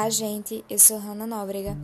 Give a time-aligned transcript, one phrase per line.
[0.00, 0.64] Olá, gente.
[0.70, 1.76] Eu sou Hanna Nóbrega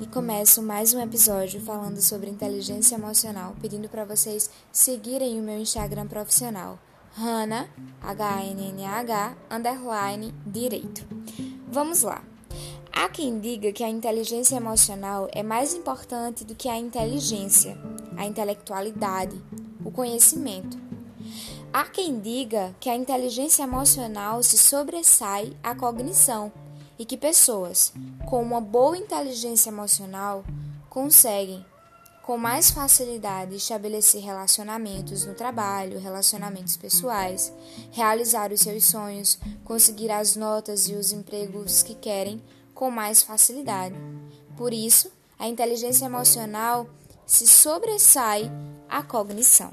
[0.00, 5.56] e começo mais um episódio falando sobre inteligência emocional, pedindo para vocês seguirem o meu
[5.60, 6.80] Instagram profissional,
[7.12, 7.70] Hanna,
[8.02, 11.06] H-N-N-A-H, underline, direito.
[11.68, 12.24] Vamos lá.
[12.92, 17.78] Há quem diga que a inteligência emocional é mais importante do que a inteligência,
[18.16, 19.40] a intelectualidade,
[19.84, 20.76] o conhecimento.
[21.72, 26.52] Há quem diga que a inteligência emocional se sobressai à cognição
[26.98, 27.92] e que pessoas
[28.26, 30.44] com uma boa inteligência emocional
[30.90, 31.64] conseguem
[32.22, 37.50] com mais facilidade estabelecer relacionamentos no trabalho, relacionamentos pessoais,
[37.90, 42.42] realizar os seus sonhos, conseguir as notas e os empregos que querem
[42.74, 43.94] com mais facilidade.
[44.58, 46.86] Por isso, a inteligência emocional
[47.24, 48.50] se sobressai
[48.90, 49.72] à cognição.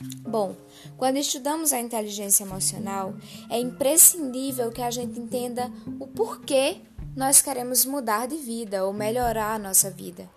[0.00, 0.56] Bom,
[0.96, 3.14] quando estudamos a inteligência emocional,
[3.50, 6.80] é imprescindível que a gente entenda o porquê
[7.14, 10.28] nós queremos mudar de vida ou melhorar a nossa vida.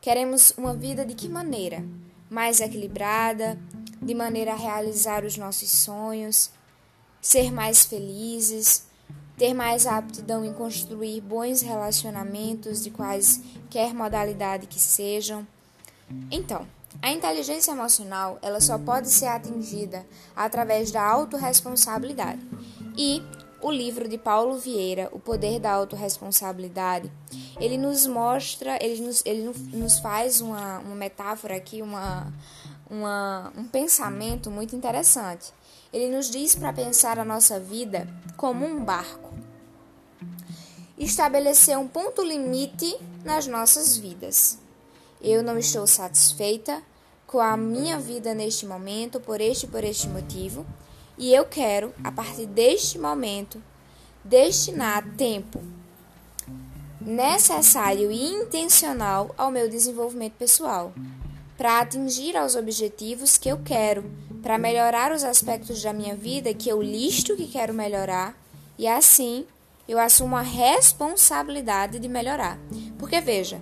[0.00, 1.84] Queremos uma vida de que maneira?
[2.30, 3.58] Mais equilibrada,
[4.00, 6.50] de maneira a realizar os nossos sonhos,
[7.20, 8.86] ser mais felizes,
[9.36, 15.46] ter mais aptidão em construir bons relacionamentos de quaisquer modalidade que sejam.
[16.30, 16.66] Então,
[17.00, 20.04] a inteligência emocional, ela só pode ser atingida
[20.34, 22.40] através da autorresponsabilidade.
[22.96, 23.22] E
[23.60, 27.10] o livro de Paulo Vieira, O Poder da Autorresponsabilidade,
[27.60, 32.32] ele nos mostra, ele nos, ele nos faz uma, uma metáfora aqui, uma,
[32.90, 35.52] uma, um pensamento muito interessante.
[35.92, 39.32] Ele nos diz para pensar a nossa vida como um barco.
[40.98, 44.58] Estabelecer um ponto limite nas nossas vidas.
[45.20, 46.82] Eu não estou satisfeita
[47.26, 50.64] com a minha vida neste momento, por este por este motivo,
[51.18, 53.62] e eu quero, a partir deste momento,
[54.24, 55.60] destinar tempo
[57.00, 60.92] necessário e intencional ao meu desenvolvimento pessoal,
[61.56, 64.04] para atingir aos objetivos que eu quero,
[64.42, 68.36] para melhorar os aspectos da minha vida que eu listo que quero melhorar,
[68.78, 69.46] e assim
[69.88, 72.58] eu assumo a responsabilidade de melhorar.
[72.98, 73.60] Porque veja,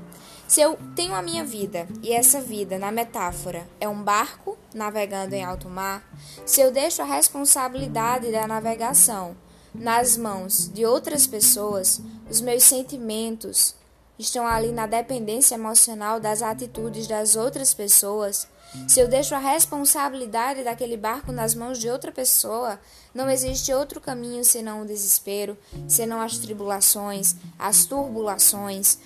[0.49, 5.35] se eu tenho a minha vida e essa vida, na metáfora, é um barco navegando
[5.35, 6.09] em alto mar,
[6.45, 9.37] se eu deixo a responsabilidade da navegação
[9.75, 13.75] nas mãos de outras pessoas, os meus sentimentos
[14.19, 18.49] estão ali na dependência emocional das atitudes das outras pessoas.
[18.89, 22.81] Se eu deixo a responsabilidade daquele barco nas mãos de outra pessoa,
[23.15, 28.99] não existe outro caminho senão o desespero, senão as tribulações, as turbulações,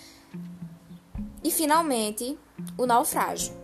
[1.42, 2.38] e, finalmente,
[2.76, 3.54] o naufrágio.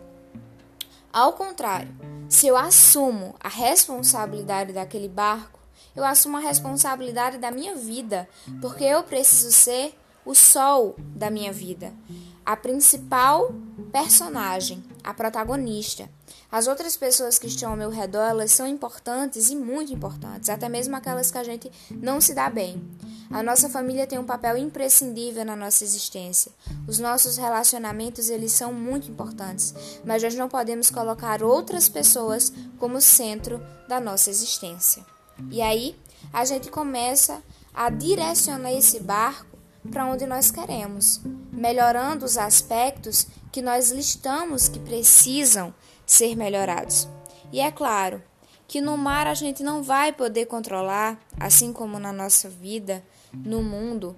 [1.12, 1.94] Ao contrário,
[2.28, 5.58] se eu assumo a responsabilidade daquele barco,
[5.94, 8.28] eu assumo a responsabilidade da minha vida,
[8.60, 11.94] porque eu preciso ser o sol da minha vida,
[12.44, 13.54] a principal
[13.92, 16.10] personagem, a protagonista.
[16.50, 20.68] As outras pessoas que estão ao meu redor, elas são importantes e muito importantes, até
[20.68, 22.82] mesmo aquelas que a gente não se dá bem.
[23.30, 26.52] A nossa família tem um papel imprescindível na nossa existência.
[26.86, 29.74] Os nossos relacionamentos, eles são muito importantes,
[30.04, 35.04] mas nós não podemos colocar outras pessoas como centro da nossa existência.
[35.50, 35.96] E aí,
[36.32, 37.42] a gente começa
[37.72, 39.56] a direcionar esse barco
[39.90, 41.20] para onde nós queremos,
[41.52, 45.72] melhorando os aspectos que nós listamos que precisam
[46.04, 47.08] ser melhorados.
[47.50, 48.22] E é claro
[48.68, 53.02] que no mar a gente não vai poder controlar, assim como na nossa vida,
[53.32, 54.14] no mundo,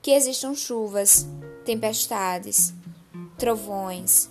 [0.00, 1.28] que existam chuvas,
[1.66, 2.72] tempestades,
[3.36, 4.30] trovões,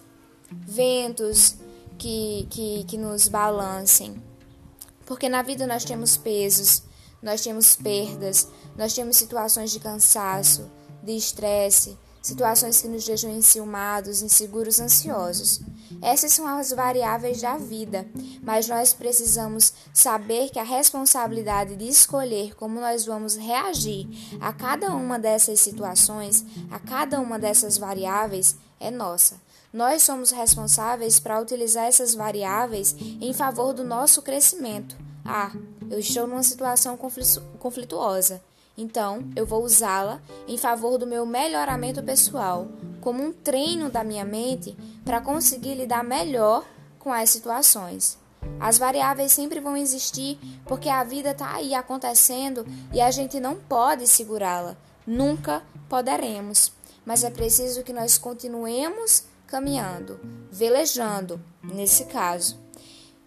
[0.51, 1.57] ventos
[1.99, 4.19] que, que, que nos balancem.
[5.05, 6.81] Porque na vida nós temos pesos,
[7.21, 10.67] nós temos perdas, nós temos situações de cansaço,
[11.03, 11.95] de estresse,
[12.27, 15.61] situações que nos deixam enciumados, inseguros, ansiosos.
[16.01, 18.05] Essas são as variáveis da vida,
[18.43, 24.07] mas nós precisamos saber que a responsabilidade de escolher como nós vamos reagir
[24.39, 29.41] a cada uma dessas situações, a cada uma dessas variáveis, é nossa.
[29.73, 34.95] Nós somos responsáveis para utilizar essas variáveis em favor do nosso crescimento.
[35.25, 35.51] Ah,
[35.89, 36.97] eu estou numa situação
[37.59, 38.41] conflituosa.
[38.77, 42.67] Então, eu vou usá-la em favor do meu melhoramento pessoal,
[43.01, 46.63] como um treino da minha mente para conseguir lidar melhor
[46.99, 48.19] com as situações.
[48.59, 53.55] As variáveis sempre vão existir porque a vida está aí acontecendo e a gente não
[53.55, 54.77] pode segurá-la.
[55.07, 56.71] Nunca poderemos.
[57.03, 60.19] Mas é preciso que nós continuemos caminhando,
[60.51, 62.66] velejando, nesse caso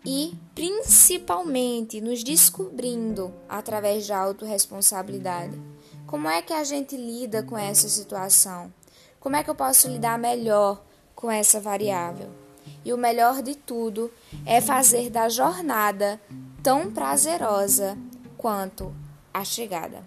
[0.05, 5.61] e principalmente nos descobrindo através da autorresponsabilidade.
[6.07, 8.73] Como é que a gente lida com essa situação?
[9.19, 10.83] Como é que eu posso lidar melhor
[11.15, 12.31] com essa variável?
[12.85, 14.11] E o melhor de tudo
[14.47, 16.21] é fazer da jornada
[16.63, 17.97] tão prazerosa
[18.39, 18.95] quanto
[19.33, 20.03] a chegada.